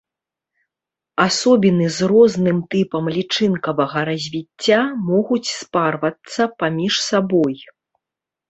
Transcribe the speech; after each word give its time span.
Асобіны 1.25 1.85
з 1.97 2.07
розным 2.11 2.57
тыпам 2.71 3.11
лічынкавага 3.17 3.99
развіцця 4.09 4.81
могуць 5.11 5.47
спарвацца 5.61 6.41
паміж 6.63 6.93
сабой. 7.11 7.55